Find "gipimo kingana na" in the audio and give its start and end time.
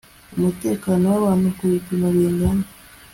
1.73-2.67